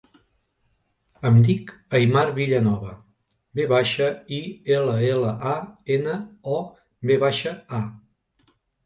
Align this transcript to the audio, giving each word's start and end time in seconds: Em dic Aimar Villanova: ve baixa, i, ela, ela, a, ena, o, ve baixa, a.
Em 1.29 1.35
dic 1.47 1.67
Aimar 1.99 2.23
Villanova: 2.37 2.93
ve 3.59 3.67
baixa, 3.73 4.07
i, 4.39 4.39
ela, 4.79 4.95
ela, 5.11 5.35
a, 5.53 5.53
ena, 5.97 6.17
o, 6.57 6.59
ve 7.11 7.19
baixa, 7.27 7.53
a. 7.83 8.51